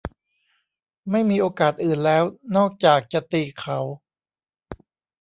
[1.11, 2.23] ไม่มีโอกาสอื่นแล้ว
[2.55, 3.79] นอกจากจะตีเขา